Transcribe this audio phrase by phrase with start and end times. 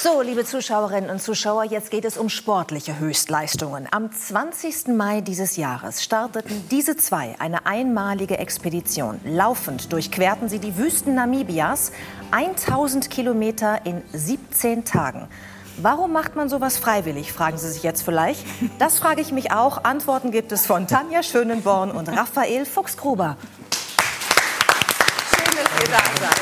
[0.00, 3.88] So, liebe Zuschauerinnen und Zuschauer, jetzt geht es um sportliche Höchstleistungen.
[3.90, 4.86] Am 20.
[4.96, 9.18] Mai dieses Jahres starteten diese zwei eine einmalige Expedition.
[9.24, 11.90] Laufend durchquerten sie die Wüsten Namibias,
[12.30, 15.26] 1000 Kilometer in 17 Tagen.
[15.78, 18.46] Warum macht man sowas freiwillig, fragen Sie sich jetzt vielleicht.
[18.78, 19.82] Das frage ich mich auch.
[19.82, 23.36] Antworten gibt es von Tanja Schönenborn und Raphael Fuchsgruber.
[25.34, 26.37] Schön, dass ihr da seid.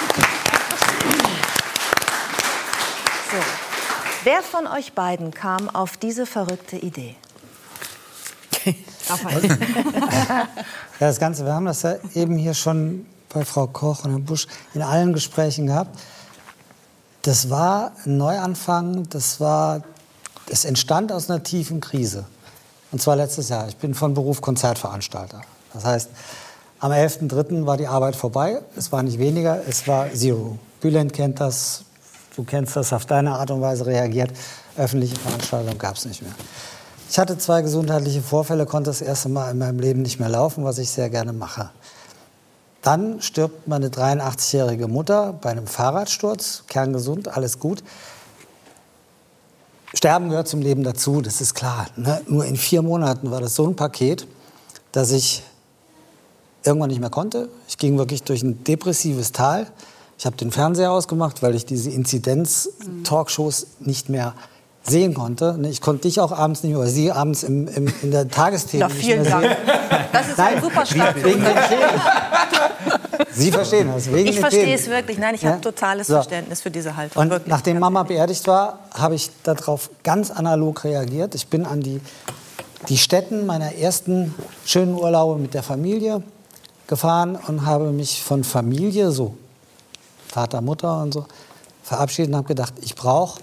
[4.27, 7.15] Wer von euch beiden kam auf diese verrückte Idee?
[8.65, 8.73] ja,
[10.99, 14.49] das Ganze, wir haben das ja eben hier schon bei Frau Koch und Herrn Busch
[14.75, 15.97] in allen Gesprächen gehabt.
[17.23, 19.85] Das war ein Neuanfang, das, war,
[20.49, 22.25] das entstand aus einer tiefen Krise.
[22.91, 23.69] Und zwar letztes Jahr.
[23.69, 25.43] Ich bin von Beruf Konzertveranstalter.
[25.73, 26.11] Das heißt,
[26.81, 27.65] am 11.03.
[27.65, 28.61] war die Arbeit vorbei.
[28.75, 30.59] Es war nicht weniger, es war Zero.
[30.81, 31.85] Bülent kennt das,
[32.37, 34.31] du kennst das, auf deine Art und Weise reagiert.
[34.77, 36.35] Öffentliche Veranstaltungen gab es nicht mehr.
[37.09, 40.65] Ich hatte zwei gesundheitliche Vorfälle, konnte das erste Mal in meinem Leben nicht mehr laufen,
[40.65, 41.71] was ich sehr gerne mache.
[42.83, 47.83] Dann stirbt meine 83-jährige Mutter bei einem Fahrradsturz, kerngesund, alles gut.
[49.95, 51.87] Sterben gehört zum Leben dazu, das ist klar.
[51.97, 52.21] Ne?
[52.27, 54.27] Nur in vier Monaten war das so ein Paket,
[54.93, 55.43] dass ich
[56.65, 57.49] irgendwann nicht mehr konnte.
[57.69, 59.69] Ich ging wirklich durch ein depressives Tal.
[60.19, 64.35] Ich habe den Fernseher ausgemacht, weil ich diese Inzidenz-Talkshows nicht mehr
[64.83, 65.59] sehen konnte.
[65.69, 68.89] Ich konnte dich auch abends nicht mehr, oder Sie abends im, im, in der Tagesthemen
[68.89, 69.45] Na, vielen Dank.
[69.45, 69.57] Sehen.
[70.13, 71.17] Das ist Nein, ein super Start.
[71.23, 71.57] Wegen den
[73.33, 74.11] Sie verstehen das.
[74.11, 75.19] Wegen ich verstehe es wirklich.
[75.19, 75.51] Nein, ich ja?
[75.51, 76.15] habe totales so.
[76.15, 77.23] Verständnis für diese Haltung.
[77.23, 77.51] Und wirklich.
[77.51, 81.35] nachdem Mama beerdigt war, habe ich darauf ganz analog reagiert.
[81.35, 82.01] Ich bin an die,
[82.89, 84.35] die Stätten meiner ersten
[84.65, 86.23] schönen Urlaube mit der Familie
[86.87, 89.35] gefahren und habe mich von Familie, so
[90.37, 91.25] Vater, Mutter und so,
[91.83, 93.41] verabschiedet und habe gedacht, ich brauche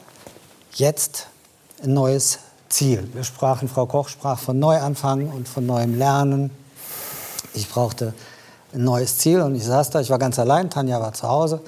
[0.75, 1.25] jetzt
[1.81, 2.37] ein neues
[2.69, 3.09] Ziel.
[3.13, 6.51] Wir sprachen, Frau Koch sprach von Neuanfang und von neuem Lernen.
[7.55, 8.13] Ich brauchte
[8.75, 11.61] ein neues Ziel und ich saß da, ich war ganz allein, Tanja war zu Hause.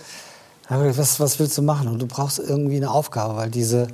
[0.70, 1.88] Gedacht, was, was willst du machen?
[1.88, 3.88] Und du brauchst irgendwie eine Aufgabe, weil diese,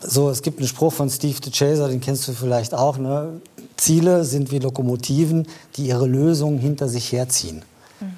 [0.00, 3.42] so, es gibt einen Spruch von Steve the Chaser, den kennst du vielleicht auch, ne?
[3.76, 7.62] Ziele sind wie Lokomotiven, die ihre Lösungen hinter sich herziehen.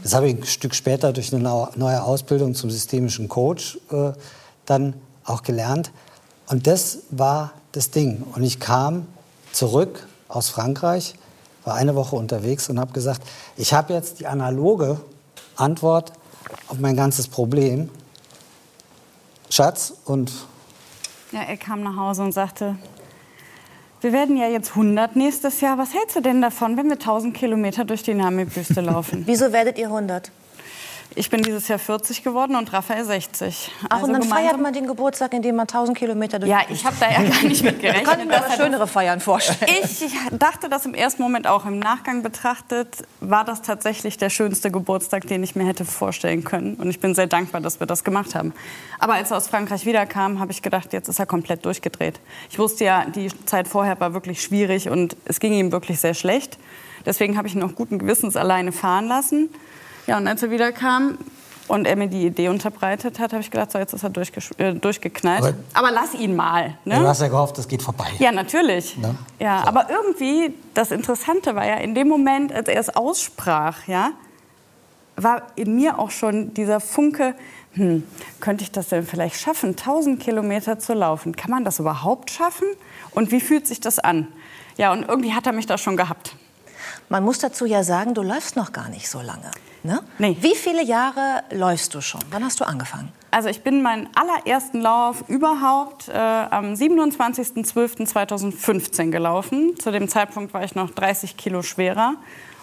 [0.03, 1.43] Das habe ich ein Stück später durch eine
[1.77, 4.13] neue Ausbildung zum systemischen Coach äh,
[4.67, 4.95] dann
[5.25, 5.91] auch gelernt.
[6.49, 8.25] Und das war das Ding.
[8.35, 9.07] Und ich kam
[9.53, 11.15] zurück aus Frankreich,
[11.65, 13.23] war eine Woche unterwegs und habe gesagt,
[13.57, 15.01] ich habe jetzt die analoge
[15.57, 16.13] Antwort
[16.69, 17.91] auf mein ganzes Problem.
[19.51, 20.33] Schatz und...
[21.31, 22.77] Ja, er kam nach Hause und sagte,
[24.03, 25.79] wir werden ja jetzt 100 nächstes Jahr.
[25.79, 29.23] Was hältst du denn davon, wenn wir 1000 Kilometer durch die Namibüste laufen?
[29.27, 30.31] Wieso werdet ihr 100?
[31.15, 33.71] Ich bin dieses Jahr 40 geworden und Raphael 60.
[33.85, 36.85] Ach, also und dann feiert man den Geburtstag, indem man 1000 Kilometer durch Ja, ich
[36.85, 38.05] habe da ja gar nicht mit gerechnet.
[38.07, 39.71] kann ich mir aber schönere Feiern vorstellen.
[39.83, 41.67] Ich dachte das im ersten Moment auch.
[41.67, 42.89] Im Nachgang betrachtet
[43.21, 46.75] war das tatsächlich der schönste Geburtstag, den ich mir hätte vorstellen können.
[46.75, 48.53] Und ich bin sehr dankbar, dass wir das gemacht haben.
[48.99, 52.21] Aber als er aus Frankreich wiederkam, habe ich gedacht, jetzt ist er komplett durchgedreht.
[52.51, 56.15] Ich wusste ja, die Zeit vorher war wirklich schwierig und es ging ihm wirklich sehr
[56.15, 56.59] schlecht.
[57.05, 59.51] Deswegen habe ich ihn auch guten Gewissens alleine fahren lassen.
[60.07, 61.19] Ja, und als er wieder kam
[61.69, 64.11] und er mir die Idee unterbreitet hat, habe ich gedacht, so, jetzt ist er
[64.59, 65.43] äh, durchgeknallt.
[65.43, 66.77] Aber, aber, lass ihn mal.
[66.85, 66.97] Ne?
[66.97, 68.09] Du hast ja gehofft, das geht vorbei.
[68.19, 68.97] Ja, natürlich.
[68.97, 69.15] Ne?
[69.39, 69.69] Ja, so.
[69.69, 74.11] Aber irgendwie, das Interessante war ja, in dem Moment, als er es aussprach, ja,
[75.17, 77.35] war in mir auch schon dieser Funke,
[77.75, 78.03] hm,
[78.41, 81.37] könnte ich das denn vielleicht schaffen, 1000 Kilometer zu laufen?
[81.37, 82.67] Kann man das überhaupt schaffen?
[83.13, 84.29] Und wie fühlt sich das an?
[84.77, 86.35] Ja, und irgendwie hat er mich da schon gehabt.
[87.13, 89.51] Man muss dazu ja sagen, du läufst noch gar nicht so lange.
[89.83, 90.01] Ne?
[90.17, 90.35] Nee.
[90.41, 92.23] Wie viele Jahre läufst du schon?
[92.31, 93.13] Wann hast du angefangen?
[93.31, 99.75] Also ich bin meinen allerersten Lauf überhaupt äh, am 27.12.2015 gelaufen.
[99.79, 102.15] Zu dem Zeitpunkt war ich noch 30 Kilo schwerer.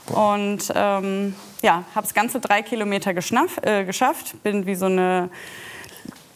[0.07, 4.41] Und ähm, ja, habe das ganze drei Kilometer geschnaff, äh, geschafft.
[4.41, 5.29] Bin wie so eine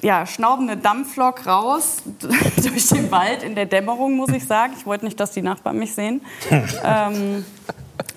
[0.03, 2.03] ja, schnaubende Dampflok raus
[2.61, 4.73] durch den Wald in der Dämmerung, muss ich sagen.
[4.77, 6.21] Ich wollte nicht, dass die Nachbarn mich sehen.
[6.83, 7.43] ähm,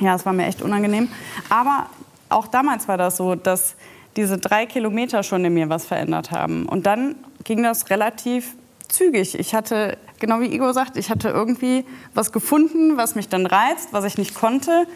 [0.00, 1.08] ja, es war mir echt unangenehm.
[1.48, 1.86] Aber
[2.28, 3.76] auch damals war das so, dass
[4.16, 6.66] diese drei Kilometer schon in mir was verändert haben.
[6.66, 8.54] Und dann ging das relativ
[8.88, 9.38] zügig.
[9.38, 11.84] Ich hatte, genau wie Igor sagt, ich hatte irgendwie
[12.14, 14.86] was gefunden, was mich dann reizt, was ich nicht konnte.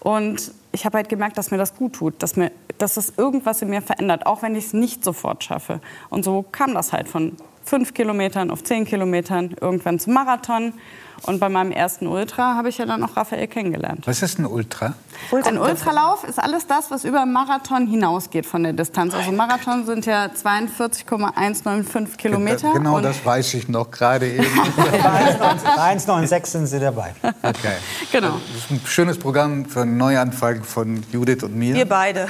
[0.00, 3.62] Und ich habe halt gemerkt, dass mir das gut tut, dass, mir, dass das irgendwas
[3.62, 5.80] in mir verändert, auch wenn ich es nicht sofort schaffe.
[6.08, 10.72] Und so kam das halt von fünf Kilometern auf zehn Kilometern, irgendwann zum Marathon.
[11.24, 14.06] Und bei meinem ersten Ultra habe ich ja dann auch Raphael kennengelernt.
[14.06, 14.94] Was ist ein Ultra?
[15.44, 19.14] Ein Ultralauf ist alles das, was über Marathon hinausgeht von der Distanz.
[19.14, 22.72] Also Marathon sind ja 42,195 Kilometer.
[22.72, 24.44] Genau, das weiß ich noch gerade eben.
[24.76, 27.14] Bei 1,96 sind Sie dabei.
[27.42, 27.76] Okay.
[28.10, 28.40] Genau.
[28.52, 31.74] Das ist ein schönes Programm für einen Neuanfang von Judith und mir.
[31.74, 32.28] Wir beide.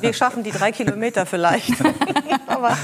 [0.00, 1.74] Wir schaffen die drei Kilometer vielleicht.
[2.46, 2.76] Aber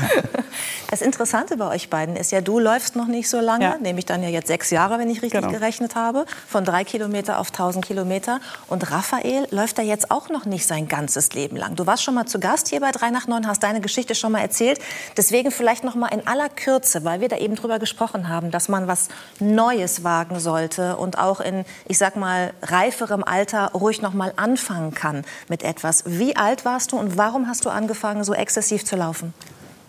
[0.91, 3.76] das Interessante bei euch beiden ist ja, du läufst noch nicht so lange, Ja.
[3.79, 5.58] nämlich dann ja jetzt sechs Jahre, wenn ich richtig Genau.
[5.58, 8.40] gerechnet habe, von drei Kilometer auf 1000 Kilometer.
[8.69, 11.76] Und Raphael läuft da jetzt auch noch nicht sein ganzes Leben lang.
[11.76, 14.32] Du warst schon mal zu Gast hier bei 3 nach 9, hast deine Geschichte schon
[14.32, 14.78] mal erzählt.
[15.16, 18.69] Deswegen vielleicht noch mal in aller Kürze, weil wir da eben drüber gesprochen haben, dass
[18.69, 19.08] man was
[19.40, 24.94] Neues wagen sollte und auch in, ich sag mal, reiferem Alter ruhig noch mal anfangen
[24.94, 26.04] kann mit etwas.
[26.06, 29.34] Wie alt warst du und warum hast du angefangen, so exzessiv zu laufen?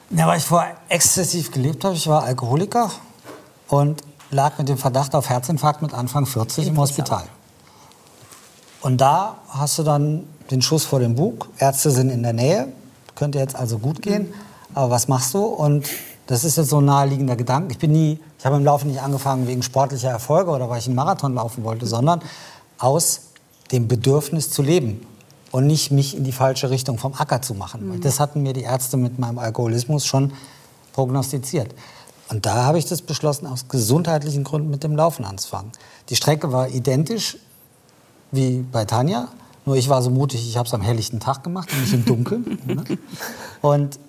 [0.10, 1.95] Ja, weil ich vorher exzessiv gelebt habe.
[1.95, 2.92] Ich war Alkoholiker
[3.68, 4.01] und
[4.31, 7.24] lag mit dem Verdacht auf Herzinfarkt mit Anfang 40 im Hospital.
[8.81, 11.50] Und da hast du dann den Schuss vor dem Bug.
[11.57, 12.68] Ärzte sind in der Nähe,
[13.15, 14.33] könnte jetzt also gut gehen.
[14.74, 15.44] Aber was machst du?
[15.44, 15.88] Und
[16.27, 17.71] das ist jetzt so ein naheliegender Gedanke.
[17.71, 20.88] Ich bin nie, ich habe im Laufen nicht angefangen wegen sportlicher Erfolge oder weil ich
[20.88, 22.21] einen Marathon laufen wollte, sondern
[22.77, 23.21] aus
[23.71, 25.06] dem Bedürfnis zu leben
[25.51, 27.89] und nicht mich in die falsche Richtung vom Acker zu machen.
[27.89, 30.33] Weil das hatten mir die Ärzte mit meinem Alkoholismus schon
[30.94, 31.74] prognostiziert.
[32.29, 35.71] Und da habe ich das beschlossen, aus gesundheitlichen Gründen mit dem Laufen anzufangen.
[36.09, 37.38] Die Strecke war identisch
[38.31, 39.29] wie bei Tanja,
[39.65, 42.06] nur ich war so mutig, ich habe es am helllichten Tag gemacht und nicht im
[42.06, 42.59] Dunkeln.
[42.65, 42.83] ne?
[43.62, 44.00] Und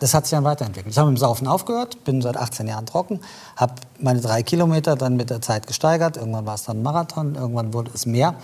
[0.00, 0.92] das hat sich dann weiterentwickelt.
[0.92, 3.20] Ich habe mit dem Saufen aufgehört, bin seit 18 Jahren trocken,
[3.56, 6.16] habe meine drei Kilometer dann mit der Zeit gesteigert.
[6.16, 8.34] Irgendwann war es dann ein Marathon, irgendwann wurde es mehr.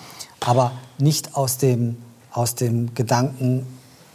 [0.40, 1.96] Aber nicht aus dem,
[2.32, 3.66] aus dem Gedanken,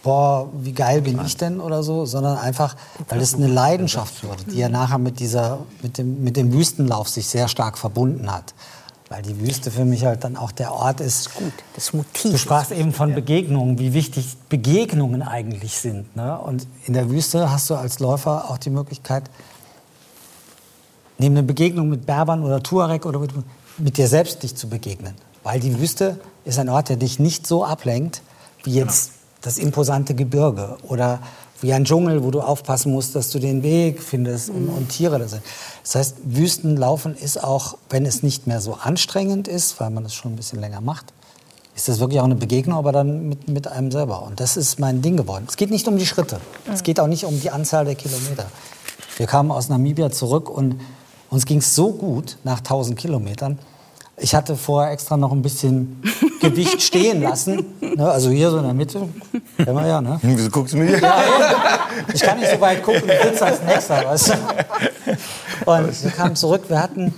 [0.04, 2.76] boah, wie geil bin ich denn oder so, sondern einfach,
[3.08, 7.10] weil es eine Leidenschaft wurde, die ja nachher mit, dieser, mit, dem, mit dem Wüstenlauf
[7.10, 8.54] sich sehr stark verbunden hat.
[9.10, 12.32] Weil die Wüste für mich halt dann auch der Ort ist, Gut, das Motiv.
[12.32, 16.16] Du sprachst eben von Begegnungen, wie wichtig Begegnungen eigentlich sind.
[16.16, 16.38] Ne?
[16.38, 19.24] Und in der Wüste hast du als Läufer auch die Möglichkeit,
[21.18, 23.32] neben einer Begegnung mit Berbern oder Tuareg oder mit,
[23.78, 25.14] mit dir selbst dich zu begegnen.
[25.44, 28.22] Weil die Wüste ist ein Ort, der dich nicht so ablenkt,
[28.64, 29.12] wie jetzt
[29.44, 31.20] das imposante Gebirge oder
[31.62, 35.20] wie ein Dschungel, wo du aufpassen musst, dass du den Weg findest und, und Tiere
[35.20, 35.44] da sind.
[35.84, 40.14] Das heißt, Wüstenlaufen ist auch, wenn es nicht mehr so anstrengend ist, weil man es
[40.14, 41.14] schon ein bisschen länger macht,
[41.76, 44.24] ist das wirklich auch eine Begegnung, aber dann mit, mit einem selber.
[44.24, 45.46] Und das ist mein Ding geworden.
[45.48, 46.40] Es geht nicht um die Schritte.
[46.72, 48.46] Es geht auch nicht um die Anzahl der Kilometer.
[49.18, 50.80] Wir kamen aus Namibia zurück und
[51.30, 53.58] uns ging es so gut nach 1000 Kilometern.
[54.18, 56.02] Ich hatte vorher extra noch ein bisschen
[56.40, 57.66] Gewicht stehen lassen.
[57.82, 59.10] Ne, also hier so in der Mitte.
[59.58, 60.20] Kennen wir ja, ne?
[60.22, 60.98] Wieso guckst du mir?
[62.14, 64.34] Ich kann nicht so weit gucken, du sitzt als Nächster, weißt du?
[65.66, 67.14] Und wir kamen zurück, wir hatten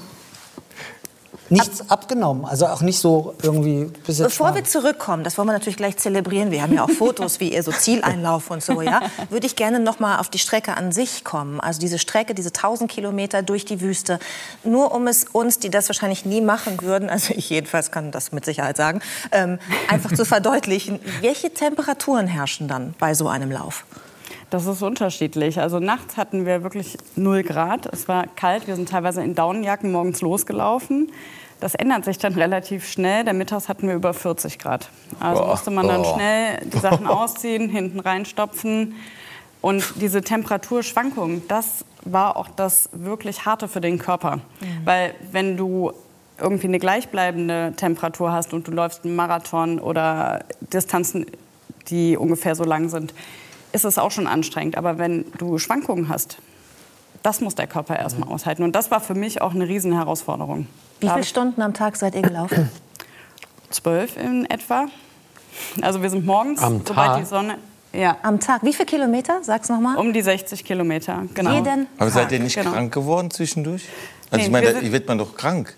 [1.49, 2.45] nichts abgenommen.
[2.45, 5.77] Also auch nicht so irgendwie bis jetzt Bevor mal- wir zurückkommen, das wollen wir natürlich
[5.77, 6.51] gleich zelebrieren.
[6.51, 9.01] Wir haben ja auch Fotos, wie ihr so Zieleinlauf und so, ja.
[9.29, 11.59] Würde ich gerne noch mal auf die Strecke an sich kommen.
[11.59, 14.19] Also diese Strecke, diese 1000 Kilometer durch die Wüste.
[14.63, 18.31] Nur um es uns, die das wahrscheinlich nie machen würden, also ich jedenfalls kann das
[18.31, 19.01] mit Sicherheit sagen,
[19.31, 20.99] ähm, einfach zu verdeutlichen.
[21.21, 23.85] Welche Temperaturen herrschen dann bei so einem Lauf?
[24.49, 25.59] Das ist unterschiedlich.
[25.59, 27.87] Also nachts hatten wir wirklich 0 Grad.
[27.91, 28.67] Es war kalt.
[28.67, 31.11] Wir sind teilweise in Daunenjacken morgens losgelaufen.
[31.59, 33.23] Das ändert sich dann relativ schnell.
[33.23, 34.89] Der Mittags hatten wir über 40 Grad.
[35.19, 35.49] Also Boah.
[35.49, 36.15] musste man dann Boah.
[36.15, 38.95] schnell die Sachen ausziehen, hinten reinstopfen.
[39.61, 44.41] Und diese Temperaturschwankung, das war auch das wirklich harte für den Körper.
[44.83, 45.91] Weil wenn du
[46.39, 51.25] irgendwie eine gleichbleibende Temperatur hast und du läufst einen Marathon oder Distanzen,
[51.87, 53.13] die ungefähr so lang sind,
[53.75, 54.77] ist es auch schon anstrengend.
[54.77, 56.37] Aber wenn du Schwankungen hast,
[57.21, 58.63] das muss der Körper erstmal aushalten.
[58.63, 60.67] Und das war für mich auch eine Riesenherausforderung.
[61.01, 62.69] Wie viele Stunden am Tag seid ihr gelaufen?
[63.69, 64.85] Zwölf in etwa.
[65.81, 67.19] Also wir sind morgens, Am sobald Tag?
[67.19, 67.57] die Sonne...
[67.93, 68.61] Ja, Am Tag.
[68.63, 69.39] Wie viele Kilometer?
[69.41, 69.95] Sag's noch mal.
[69.97, 71.23] um die 60 Kilometer.
[71.33, 71.53] Genau.
[71.53, 72.71] Jeden Aber seid ihr nicht Genau.
[72.71, 73.83] krank geworden zwischendurch?
[74.29, 75.75] Also Nee, ich meine, da wird man doch krank.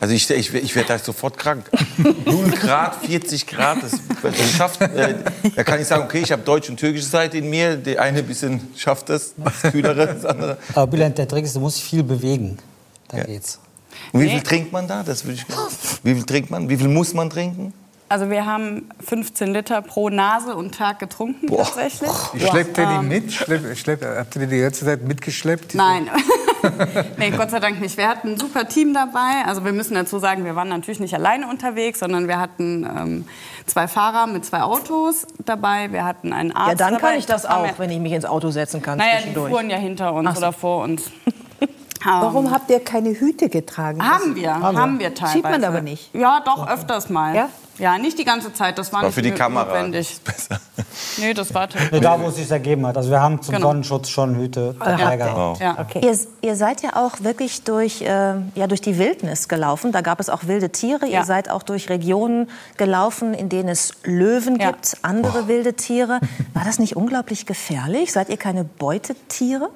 [0.00, 1.64] Also ich, ich, ich werde da sofort krank.
[2.26, 5.14] 0 Grad, 40 Grad, das, das schafft, äh,
[5.56, 7.76] da kann ich sagen, okay, ich habe deutsche und türkische Seite in mir.
[7.76, 10.58] Der eine bisschen schafft das, das kühlere, das andere.
[10.74, 12.58] Aber Bülent, der Trick ist, du musst dich viel bewegen.
[13.08, 13.26] Dann Ja.
[13.26, 13.58] geht's.
[14.12, 14.32] Und wie Nee.
[14.32, 15.02] viel trinkt man da?
[15.02, 15.46] Das würde ich.
[16.02, 16.68] Wie viel trinkt man?
[16.68, 17.72] Wie viel muss man trinken?
[18.14, 22.08] Also wir haben 15 Liter pro Nase und Tag getrunken tatsächlich.
[22.48, 23.32] Schleppt ihr die mit?
[23.32, 25.74] Schlepp, schlepp, habt ihr die die ganze Zeit mitgeschleppt?
[25.74, 26.08] Nein.
[27.18, 27.96] nee, Gott sei Dank nicht.
[27.96, 29.42] Wir hatten ein super Team dabei.
[29.46, 33.24] Also wir müssen dazu sagen, wir waren natürlich nicht alleine unterwegs, sondern wir hatten ähm,
[33.66, 35.90] zwei Fahrer mit zwei Autos dabei.
[35.90, 37.08] Wir hatten einen Arzt Ja, dann dabei.
[37.08, 39.76] kann ich das auch, wenn ich mich ins Auto setzen kann Naja, die fuhren ja
[39.76, 40.38] hinter uns so.
[40.38, 41.10] oder vor uns.
[42.04, 44.02] Warum habt ihr keine Hüte getragen?
[44.02, 45.34] Haben wir, haben wir teilweise.
[45.34, 46.14] Sieht man aber nicht.
[46.14, 47.34] Ja, doch, öfters mal.
[47.34, 47.48] Ja?
[47.76, 49.64] Ja, nicht die ganze Zeit, das war, War nicht für die nö- Kamera.
[49.64, 50.20] notwendig.
[50.24, 50.60] Besser.
[51.18, 52.96] Nee, das war Nee, da, wo es sich ergeben hat.
[52.96, 53.66] Also wir haben zum Genau.
[53.68, 55.60] Sonnenschutz schon Hüte dabei gehabt.
[55.60, 55.76] Ja.
[55.80, 56.00] Okay.
[56.04, 58.06] Ihr, ihr seid ja auch wirklich durch, äh,
[58.54, 59.90] ja, durch die Wildnis gelaufen.
[59.90, 61.06] Da gab es auch wilde Tiere.
[61.06, 61.20] Ja.
[61.20, 64.68] Ihr seid auch durch Regionen gelaufen, in denen es Löwen Ja.
[64.70, 66.20] gibt, andere wilde Tiere.
[66.52, 68.12] War das nicht unglaublich gefährlich?
[68.12, 69.70] Seid ihr keine Beutetiere?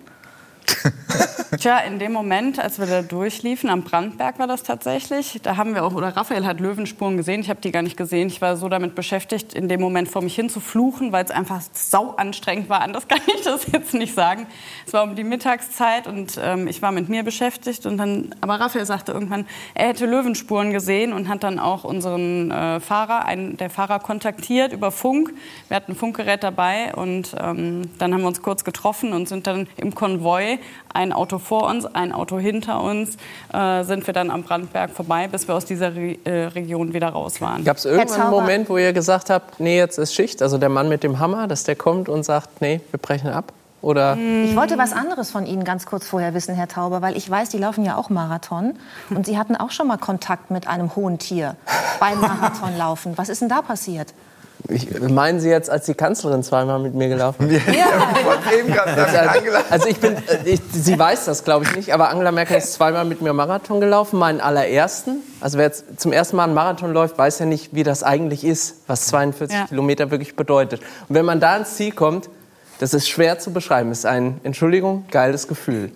[1.58, 5.74] Tja, in dem Moment, als wir da durchliefen, am Brandberg war das tatsächlich, da haben
[5.74, 8.28] wir auch, oder Raphael hat Löwenspuren gesehen, ich habe die gar nicht gesehen.
[8.28, 11.30] Ich war so damit beschäftigt, in dem Moment vor mich hin zu fluchen, weil es
[11.30, 12.82] einfach sau anstrengend war.
[12.82, 14.46] Anders kann ich das jetzt nicht sagen.
[14.86, 17.86] Es war um die Mittagszeit und ähm, ich war mit mir beschäftigt.
[17.86, 22.50] Und dann, aber Raphael sagte irgendwann, er hätte Löwenspuren gesehen und hat dann auch unseren
[22.50, 25.32] äh, Fahrer, einen der Fahrer kontaktiert über Funk.
[25.68, 29.46] Wir hatten ein Funkgerät dabei und ähm, dann haben wir uns kurz getroffen und sind
[29.46, 30.57] dann im Konvoi,
[30.92, 33.16] ein Auto vor uns, ein Auto hinter uns,
[33.52, 37.08] äh, sind wir dann am Brandberg vorbei, bis wir aus dieser Re äh, Region wieder
[37.10, 37.64] raus waren.
[37.64, 40.42] Gab es irgendwann einen Zauber- Moment, wo ihr gesagt habt, nee, jetzt ist Schicht?
[40.42, 43.52] Also der Mann mit dem Hammer, dass der kommt und sagt, nee, wir brechen ab?
[43.80, 47.30] Oder Ich wollte was anderes von Ihnen ganz kurz vorher wissen, Herr Tauber, weil ich
[47.30, 48.74] weiß, die laufen ja auch Marathon.
[49.10, 51.54] Und Sie hatten auch schon mal Kontakt mit einem hohen Tier
[52.00, 53.16] beim Marathonlaufen.
[53.16, 54.14] Was ist denn da passiert?
[54.68, 57.62] Ich, meinen Sie jetzt, als die Kanzlerin zweimal mit mir gelaufen ist?
[58.58, 59.60] Eben gerade sagen, Angela.
[59.70, 63.04] Also ich bin, ich, sie weiß das glaube ich nicht, aber Angela Merkel ist zweimal
[63.04, 65.22] mit mir Marathon gelaufen, meinen allerersten.
[65.40, 68.44] Also wer jetzt zum ersten Mal einen Marathon läuft, weiß ja nicht, wie das eigentlich
[68.44, 69.66] ist, was 42 Ja.
[69.66, 70.80] Kilometer wirklich bedeutet.
[71.08, 72.28] Und wenn man da ins Ziel kommt,
[72.80, 73.90] das ist schwer zu beschreiben.
[73.90, 75.90] Das ist ein, Entschuldigung, geiles Gefühl.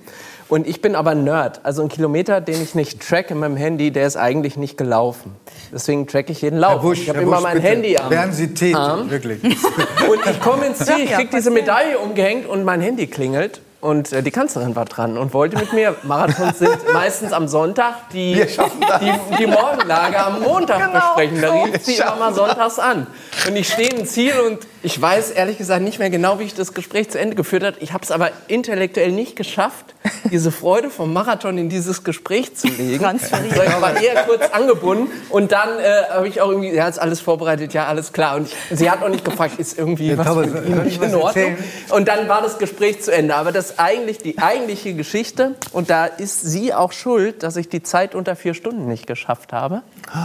[0.52, 1.60] Und ich bin aber Nerd.
[1.62, 5.34] Also ein Kilometer, den ich nicht tracke mit dem Handy, der ist eigentlich nicht gelaufen.
[5.72, 6.72] Deswegen tracke ich jeden Lauf.
[6.72, 7.68] Herr Busch, ich habe immer Busch, mein bitte.
[7.68, 8.10] Handy am.
[8.10, 9.08] Werden Sie Tee, Arm.
[9.08, 9.42] wirklich.
[9.44, 13.62] Und ich komme ins Ziel, ich krieg diese Medaille umgehängt und mein Handy klingelt.
[13.80, 18.10] Und äh, die Kanzlerin war dran und wollte mit mir, Marathons sind meistens am Sonntag,
[18.12, 18.34] die,
[19.00, 21.40] die, die Morgenlage am Montag besprechen.
[21.40, 23.06] Da rief sie immer mal sonntags an.
[23.48, 26.54] Und ich stehe im Ziel und ich weiß ehrlich gesagt nicht mehr genau, wie ich
[26.54, 27.76] das Gespräch zu Ende geführt habe.
[27.80, 29.94] Ich habe es aber intellektuell nicht geschafft,
[30.30, 33.02] diese Freude vom Marathon in dieses Gespräch zu legen.
[33.02, 33.54] Transferieren.
[33.54, 36.98] So, ich war eher kurz angebunden und dann äh, habe ich auch irgendwie, ja, ist
[36.98, 38.36] alles vorbereitet, ja, alles klar.
[38.36, 40.92] Und ich, sie hat auch nicht gefragt, ist irgendwie was Thomas, mit Ihnen soll ich
[40.92, 41.44] nicht was in Ordnung?
[41.44, 41.64] erzählen?
[41.90, 43.34] Und dann war das Gespräch zu Ende.
[43.34, 47.82] Aber das eigentlich, die eigentliche Geschichte, und da ist sie auch schuld, dass ich die
[47.82, 49.82] Zeit unter vier Stunden nicht geschafft habe.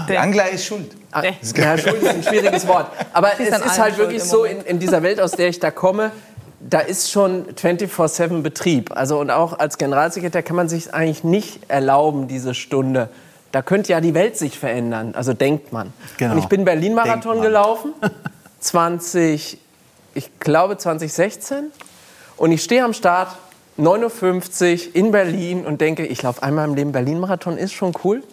[0.09, 0.91] Die Angela ist schuld.
[1.11, 2.87] Ah, Ja, schuld ist ein schwieriges Wort.
[3.13, 6.11] Aber es ist halt wirklich so, in, in dieser Welt, aus der ich da komme,
[6.59, 8.91] da ist schon 24-7 Betrieb.
[8.95, 13.09] Also und auch als Generalsekretär kann man sich eigentlich nicht erlauben, diese Stunde.
[13.51, 15.13] Da könnte ja die Welt sich verändern.
[15.15, 15.93] Also denkt man.
[16.17, 16.33] Genau.
[16.33, 17.93] Und ich bin Berlin-Marathon gelaufen.
[18.59, 19.57] 20,
[20.15, 21.71] ich glaube 2016.
[22.35, 23.29] Und ich stehe am Start,
[23.79, 28.23] 9.50 Uhr in Berlin und denke, ich laufe einmal im Leben Berlin-Marathon, ist schon cool.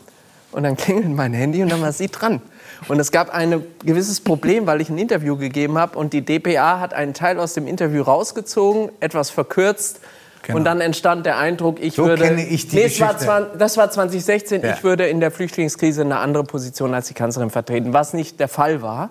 [0.54, 2.40] Und dann klingelt mein Handy und dann war sie dran.
[2.87, 6.80] Und es gab ein gewisses Problem, weil ich ein Interview gegeben habe und die DPA
[6.80, 10.00] hat einen Teil aus dem Interview rausgezogen, etwas verkürzt.
[10.42, 10.58] Genau.
[10.58, 12.23] Und dann entstand der Eindruck, ich So würde.
[12.23, 13.14] kenne ich die nee, war
[13.56, 14.62] das war 2016.
[14.62, 14.75] Ja.
[14.75, 18.49] Ich würde in der Flüchtlingskrise eine andere Position als die Kanzlerin vertreten, was nicht der
[18.49, 19.11] Fall war.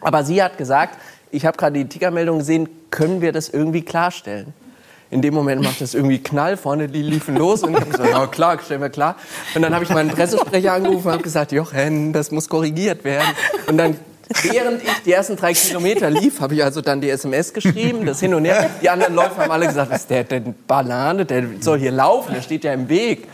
[0.00, 0.96] Aber sie hat gesagt,
[1.32, 4.54] ich habe gerade die Ticker-Meldung gesehen, können wir das irgendwie klarstellen?
[5.12, 8.26] In dem Moment macht es irgendwie Knall, vorne die liefen los und ich gesagt, ja
[8.28, 9.16] klar, stellen wir klar.
[9.56, 13.26] Und dann habe ich meinen Pressesprecher angerufen und habe gesagt, Jochen, das muss korrigiert werden.
[13.66, 13.96] Und dann,
[14.42, 18.20] während ich die ersten drei Kilometer lief, habe ich also dann die SMS geschrieben, das
[18.20, 18.70] hin und her.
[18.80, 22.32] Die anderen Läufer haben alle gesagt, was ist der denn Banane, der soll hier laufen,
[22.32, 23.26] der steht ja im Weg.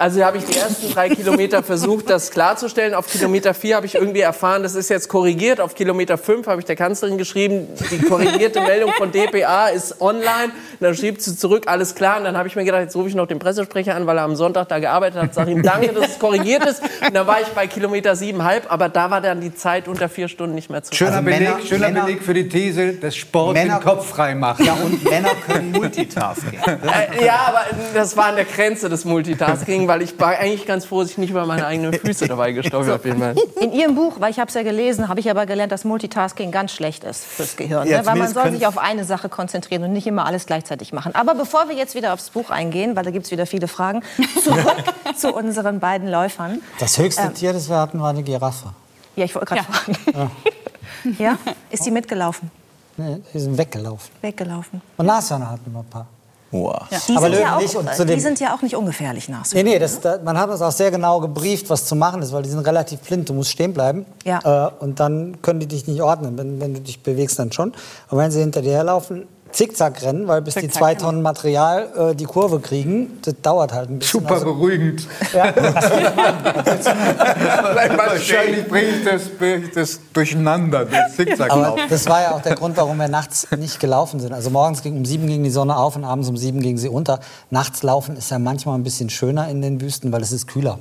[0.00, 2.94] Also habe ich die ersten drei Kilometer versucht, das klarzustellen.
[2.94, 5.60] Auf Kilometer vier habe ich irgendwie erfahren, das ist jetzt korrigiert.
[5.60, 10.52] Auf Kilometer fünf habe ich der Kanzlerin geschrieben, die korrigierte Meldung von DPA ist online.
[10.78, 12.18] Und dann schrieb sie zurück, alles klar.
[12.18, 14.22] Und dann habe ich mir gedacht, jetzt rufe ich noch den Pressesprecher an, weil er
[14.22, 15.34] am Sonntag da gearbeitet hat.
[15.34, 16.80] Sage ihm danke, dass es korrigiert ist.
[17.04, 20.28] Und dann war ich bei Kilometer siebenhalb, aber da war dann die Zeit unter vier
[20.28, 23.16] Stunden nicht mehr zu Schöner Also Beleg, Männer- schöner Männer- Beleg für die These, dass
[23.16, 24.60] Sport Männer- den Kopf frei macht.
[24.60, 26.60] Ja, und Männer können Multitasking.
[26.68, 27.62] Äh, ja, aber
[27.94, 31.18] das war an der Grenze des Multitasking, weil ich war eigentlich ganz froh, dass ich
[31.18, 33.20] nicht über meine eigenen Füße dabei gestolpert bin.
[33.60, 36.52] In Ihrem Buch, weil ich habe es ja gelesen, habe ich aber gelernt, dass Multitasking
[36.52, 37.88] ganz schlecht ist fürs Gehirn.
[37.88, 38.06] Ja, ne?
[38.06, 41.14] Weil man soll sich auf eine Sache konzentrieren und nicht immer alles gleichzeitig machen.
[41.14, 44.02] Aber bevor wir jetzt wieder aufs Buch eingehen, weil da gibt es wieder viele Fragen,
[44.44, 44.84] zurück
[45.16, 46.60] zu unseren beiden Läufern.
[46.78, 48.72] Das höchste Tier, das wir hatten, war eine Giraffe.
[49.16, 50.30] Ja, ich wollte gerade fragen.
[51.18, 51.38] Ja.
[51.70, 52.50] Ist die mitgelaufen?
[52.96, 54.10] Nee, die sind weggelaufen.
[54.20, 54.82] Weggelaufen.
[54.96, 56.06] Und Nashörner hatten wir ein paar.
[56.50, 59.28] Die, Aber sind, Löwen ja auch, nicht und äh, die sind ja auch nicht ungefährlich
[59.28, 59.44] nach.
[59.52, 62.32] Nee, nee, das, da, man hat uns auch sehr genau gebrieft, was zu machen ist,
[62.32, 63.28] weil die sind relativ blind.
[63.28, 64.06] Du musst stehen bleiben.
[64.24, 64.68] Ja.
[64.68, 66.38] Äh, und dann können die dich nicht ordnen.
[66.38, 67.72] Wenn, wenn du dich bewegst, dann schon.
[68.08, 71.06] Und wenn sie hinter dir herlaufen, Zickzack-Rennen, weil bis die Zickzack, zwei genau.
[71.06, 74.20] Tonnen Material äh, die Kurve kriegen, das dauert halt ein bisschen.
[74.20, 75.06] Super Also, beruhigend.
[77.96, 81.78] Wahrscheinlich bringe ich das, bring ich das durcheinander, das Zickzacklauf.
[81.78, 84.32] aber das war ja auch der Grund, warum wir nachts nicht gelaufen sind.
[84.32, 86.88] Also morgens ging um sieben ging die Sonne auf und abends um sieben ging sie
[86.88, 87.20] unter.
[87.50, 90.78] Nachts laufen ist ja manchmal ein bisschen schöner in den Wüsten, weil es ist kühler.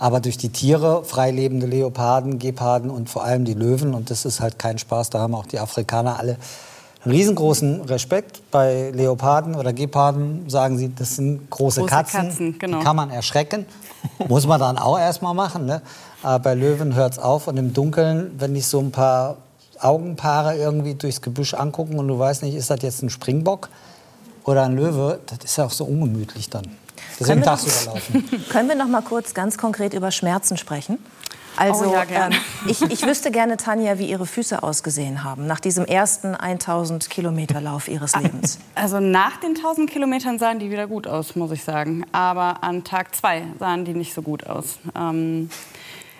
[0.00, 4.40] Aber durch die Tiere, freilebende Leoparden, Geparden und vor allem die Löwen, und das ist
[4.40, 6.36] halt kein Spaß, da haben auch die Afrikaner alle
[7.06, 8.42] riesengroßen Respekt.
[8.50, 12.78] Bei Leoparden oder Geparden sagen sie, das sind große, Große Katzen, Katzen, genau.
[12.78, 13.66] die kann man erschrecken.
[14.28, 15.66] Muss man dann auch erstmal machen.
[15.66, 15.82] Ne?
[16.22, 19.36] Aber bei Löwen hört es auf und im Dunkeln, wenn dich so ein paar
[19.80, 23.68] Augenpaare irgendwie durchs Gebüsch angucken und du weißt nicht, ist das jetzt ein Springbock
[24.44, 26.64] oder ein Löwe, das ist ja auch so ungemütlich dann.
[27.18, 28.24] Deswegen Können wir tagsüber laufen.
[28.50, 30.98] Können wir noch mal kurz ganz konkret über Schmerzen sprechen?
[31.56, 32.32] Also, Oh ja, ähm,
[32.66, 37.60] ich, ich wüsste gerne, Tanja, wie Ihre Füße ausgesehen haben nach diesem ersten 1000 Kilometer
[37.60, 38.58] Lauf Ihres Lebens.
[38.74, 42.04] Also nach den 1000 Kilometern sahen die wieder gut aus, muss ich sagen.
[42.10, 44.78] Aber an Tag zwei sahen die nicht so gut aus.
[44.96, 45.50] Ähm,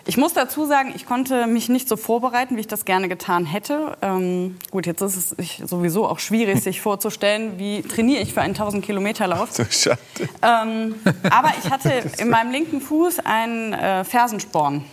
[0.05, 3.45] ich muss dazu sagen, ich konnte mich nicht so vorbereiten, wie ich das gerne getan
[3.45, 3.97] hätte.
[4.03, 8.55] Ähm, gut, jetzt ist es sowieso auch schwierig, sich vorzustellen, wie trainiere ich für einen
[8.55, 9.53] 1000 Kilometer Lauf.
[9.53, 9.99] So schade.
[10.43, 10.97] Ähm,
[11.31, 14.85] aber ich hatte in meinem linken Fuß einen äh, Fersensporn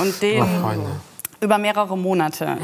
[0.00, 0.44] und den
[1.40, 2.56] über mehrere Monate.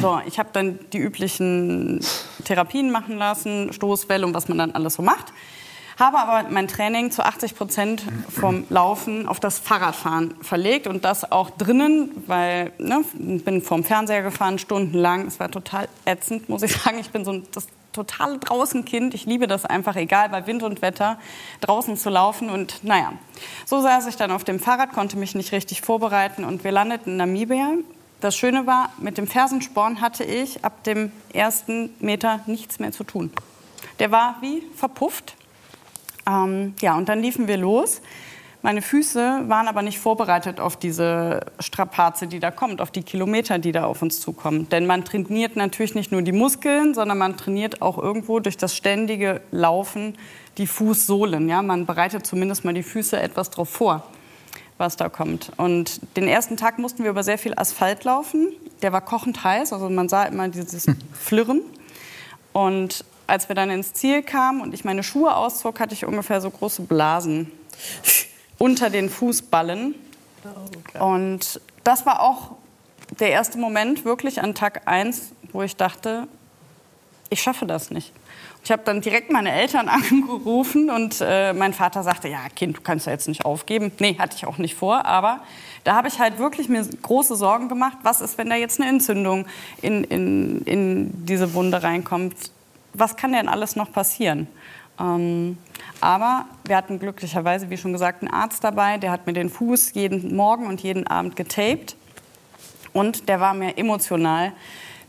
[0.00, 2.00] So, ich habe dann die üblichen
[2.44, 5.32] Therapien machen lassen, Stoßwelle und was man dann alles so macht.
[5.98, 11.30] Habe aber mein Training zu 80 Prozent vom Laufen auf das Fahrradfahren verlegt und das
[11.30, 15.26] auch drinnen, weil ne, bin vom Fernseher gefahren stundenlang.
[15.26, 16.98] Es war total ätzend, muss ich sagen.
[16.98, 19.14] Ich bin so das totale Draußenkind.
[19.14, 21.18] Ich liebe das einfach, egal bei Wind und Wetter,
[21.60, 22.50] draußen zu laufen.
[22.50, 23.12] Und naja,
[23.64, 27.12] so saß ich dann auf dem Fahrrad, konnte mich nicht richtig vorbereiten und wir landeten
[27.12, 27.74] in Namibia.
[28.20, 33.04] Das Schöne war, mit dem Fersensporn hatte ich ab dem ersten Meter nichts mehr zu
[33.04, 33.30] tun.
[33.98, 35.36] Der war wie verpufft.
[36.26, 38.00] Ähm, ja, und dann liefen wir los.
[38.64, 43.58] Meine Füße waren aber nicht vorbereitet auf diese Strapaze, die da kommt, auf die Kilometer,
[43.58, 44.70] die da auf uns zukommen.
[44.70, 48.74] Denn man trainiert natürlich nicht nur die Muskeln, sondern man trainiert auch irgendwo durch das
[48.74, 50.16] ständige Laufen
[50.56, 51.46] die Fußsohlen.
[51.46, 51.60] Ja?
[51.60, 54.02] Man bereitet zumindest mal die Füße etwas darauf vor,
[54.78, 55.52] was da kommt.
[55.58, 58.48] Und den ersten Tag mussten wir über sehr viel Asphalt laufen.
[58.80, 61.60] Der war kochend heiß, also man sah immer dieses Flirren.
[62.54, 66.40] Und als wir dann ins Ziel kamen und ich meine Schuhe auszog, hatte ich ungefähr
[66.40, 67.50] so große Blasen
[68.58, 69.94] unter den Fußballen.
[70.98, 72.52] Und das war auch
[73.18, 76.28] der erste Moment wirklich an Tag 1, wo ich dachte,
[77.30, 78.12] ich schaffe das nicht.
[78.64, 82.80] Ich habe dann direkt meine Eltern angerufen und äh, mein Vater sagte, ja Kind, du
[82.80, 83.92] kannst ja jetzt nicht aufgeben.
[83.98, 85.40] Nee, hatte ich auch nicht vor, aber
[85.84, 88.88] da habe ich halt wirklich mir große Sorgen gemacht, was ist, wenn da jetzt eine
[88.88, 89.46] Entzündung
[89.82, 92.34] in, in, in diese Wunde reinkommt.
[92.94, 94.46] Was kann denn alles noch passieren?
[94.98, 95.58] Ähm,
[96.00, 99.94] aber wir hatten glücklicherweise, wie schon gesagt, einen Arzt dabei, der hat mir den Fuß
[99.94, 101.96] jeden Morgen und jeden Abend getaped.
[102.92, 104.52] Und der war mir emotional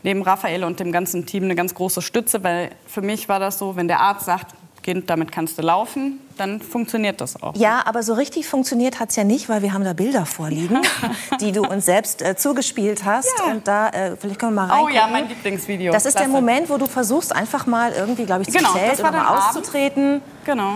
[0.02, 3.58] neben Raphael und dem ganzen Team eine ganz große Stütze, weil für mich war das
[3.58, 4.54] so, wenn der Arzt sagt,
[4.86, 7.56] Kind, damit kannst du laufen, dann funktioniert das auch.
[7.56, 10.78] Ja, aber so richtig funktioniert hat es ja nicht, weil wir haben da Bilder vorliegen,
[11.40, 13.34] die du uns selbst äh, zugespielt hast.
[13.44, 13.50] Ja.
[13.50, 14.94] Und da, äh, vielleicht können wir mal Oh reingucken.
[14.94, 15.92] ja, mein Lieblingsvideo.
[15.92, 16.40] Das ist der Klasse.
[16.40, 20.22] Moment, wo du versuchst, einfach mal irgendwie, glaube ich, zu Genau, Zelt oder mal auszutreten.
[20.44, 20.74] Genau.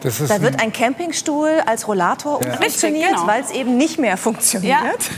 [0.00, 3.26] Das ist Da wird ein Campingstuhl als Rollator umfunktioniert, Richtig, genau.
[3.26, 5.10] weil es eben nicht mehr funktioniert.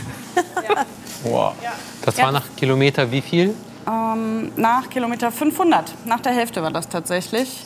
[1.23, 1.53] Wow.
[2.03, 3.55] Das war nach Kilometer wie viel?
[3.87, 7.63] Ähm, nach Kilometer 500, nach der Hälfte war das tatsächlich.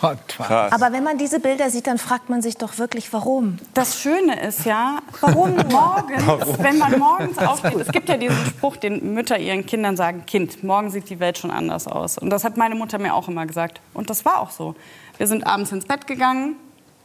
[0.00, 0.72] Krass.
[0.72, 3.56] Aber wenn man diese Bilder sieht, dann fragt man sich doch wirklich, warum?
[3.74, 8.76] Das Schöne ist ja, warum morgens, wenn man morgens aufsteht, es gibt ja diesen Spruch,
[8.76, 12.18] den Mütter ihren Kindern sagen, Kind, morgen sieht die Welt schon anders aus.
[12.18, 13.80] Und das hat meine Mutter mir auch immer gesagt.
[13.94, 14.74] Und das war auch so.
[15.16, 16.56] Wir sind abends ins Bett gegangen,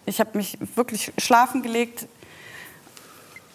[0.05, 2.07] ich habe mich wirklich schlafen gelegt,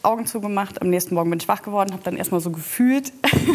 [0.03, 0.81] Augen zugemacht.
[0.81, 3.13] Am nächsten Morgen bin ich wach geworden, habe dann erstmal so gefühlt,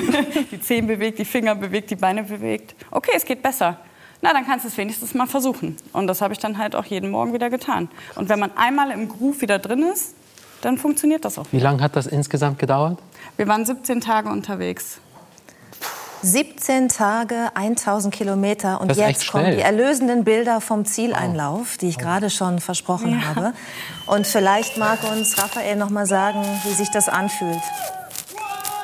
[0.52, 2.76] die Zehen bewegt, die Finger bewegt, die Beine bewegt.
[2.92, 3.80] Okay, es geht besser.
[4.22, 5.78] Na, dann kannst du es wenigstens mal versuchen.
[5.94, 7.90] Und das habe ich dann halt auch jeden Morgen wieder getan.
[8.16, 10.14] Und wenn man einmal im Groove wieder drin ist,
[10.62, 11.46] dann funktioniert das auch.
[11.52, 13.00] Wie lange hat das insgesamt gedauert?
[13.36, 15.00] Wir waren 17 Tage unterwegs.
[16.24, 22.30] 17 Tage, 1000 Kilometer und jetzt kommen die erlösenden Bilder vom Zieleinlauf, die ich gerade
[22.30, 23.54] schon versprochen habe.
[24.06, 27.62] Und vielleicht mag uns Raphael noch mal sagen, wie sich das anfühlt.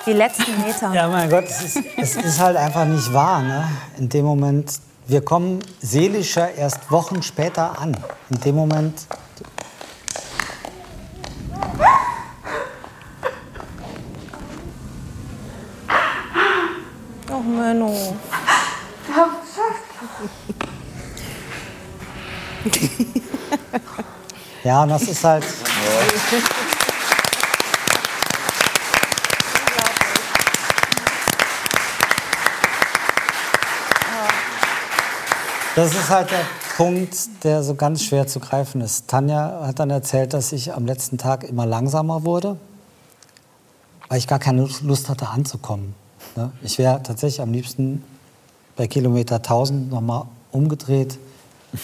[0.08, 0.92] Die letzten Meter.
[0.94, 3.44] Ja, mein Gott, es ist, es ist halt einfach nicht wahr.
[3.44, 3.68] Ne?
[4.00, 4.72] In dem Moment,
[5.08, 7.96] wir kommen seelischer erst Wochen später an.
[8.30, 9.08] In dem Moment.
[17.32, 18.16] Oh, Menno.
[24.64, 25.46] Ja, und das ist halt.
[35.78, 36.42] Das ist halt der
[36.76, 39.08] Punkt, der so ganz schwer zu greifen ist.
[39.08, 42.58] Tanja hat dann erzählt, dass ich am letzten Tag immer langsamer wurde,
[44.10, 45.94] weil ich gar keine Lust hatte anzukommen.
[46.36, 46.52] ne?
[46.64, 48.04] Ich wäre tatsächlich am liebsten
[48.76, 51.20] bei Kilometer 1000 nochmal umgedreht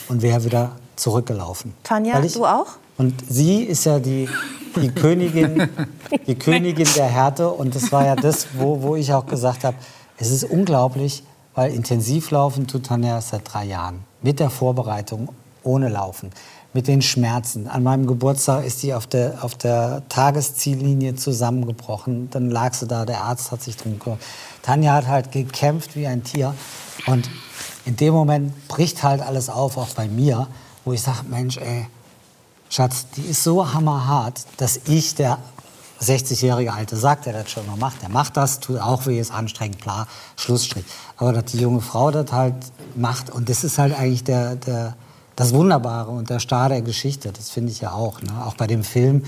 [0.09, 1.75] und wäre wieder zurückgelaufen.
[1.83, 2.77] Tanja, ich- du auch?
[2.97, 4.27] Und sie ist ja die,
[4.75, 5.69] die Königin,
[6.27, 7.49] die Königin der Härte.
[7.51, 9.77] Und das war ja das, wo, wo ich auch gesagt habe,
[10.17, 11.23] es ist unglaublich,
[11.55, 14.03] weil intensiv laufen tut Tanja seit drei Jahren.
[14.21, 15.29] Mit der Vorbereitung,
[15.63, 16.31] ohne Laufen.
[16.73, 17.67] Mit den Schmerzen.
[17.67, 22.29] An meinem Geburtstag ist sie auf der, auf der Tagesziellinie zusammengebrochen.
[22.31, 24.21] Dann lag sie da, der Arzt hat sich drum gekümmert.
[24.63, 26.55] Tanja hat halt gekämpft wie ein Tier.
[27.05, 27.29] Und
[27.85, 30.47] in dem Moment bricht halt alles auf, auch bei mir,
[30.85, 31.87] wo ich sage, Mensch, ey,
[32.69, 35.37] Schatz, die ist so hammerhart, dass ich, der
[36.03, 39.31] 60-jährige Alte, sagt, der das schon noch macht, der macht das, tut auch weh, ist
[39.31, 40.85] anstrengend, klar, Schlussstrich.
[41.17, 42.55] Aber dass die junge Frau das halt
[42.95, 44.95] macht, und das ist halt eigentlich der, der,
[45.35, 48.21] das Wunderbare und der Star der Geschichte, das finde ich ja auch.
[48.21, 48.31] Ne?
[48.45, 49.23] Auch bei dem Film,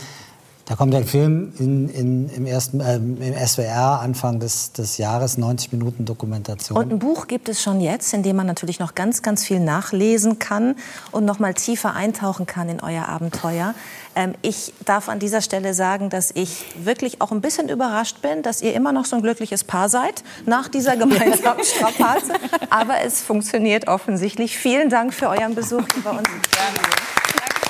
[0.66, 5.38] da kommt ein Film in, in, im, ersten, ähm, im SWR Anfang des, des Jahres,
[5.38, 6.76] 90 Minuten Dokumentation.
[6.76, 9.60] Und ein Buch gibt es schon jetzt, in dem man natürlich noch ganz, ganz viel
[9.60, 10.76] nachlesen kann
[11.12, 13.76] und noch mal tiefer eintauchen kann in euer Abenteuer.
[14.16, 18.42] Ähm, ich darf an dieser Stelle sagen, dass ich wirklich auch ein bisschen überrascht bin,
[18.42, 22.34] dass ihr immer noch so ein glückliches Paar seid nach dieser gemeinsamen Strapaze.
[22.72, 24.58] Aber es funktioniert offensichtlich.
[24.58, 26.28] Vielen Dank für euren Besuch hier bei uns.
[26.28, 27.65] im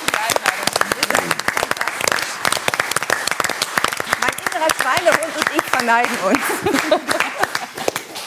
[5.86, 6.40] Verneigen uns.